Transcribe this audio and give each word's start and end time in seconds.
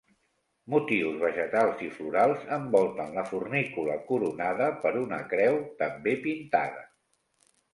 Motius 0.73 1.17
vegetals 1.23 1.83
i 1.87 1.89
florals 1.97 2.47
envolten 2.57 3.13
la 3.19 3.25
fornícula 3.33 3.99
coronada 4.09 4.71
per 4.87 4.95
una 5.05 5.21
creu 5.35 5.63
també 5.83 6.17
pintada. 6.25 6.87